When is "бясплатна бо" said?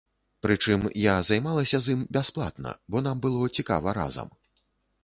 2.17-3.07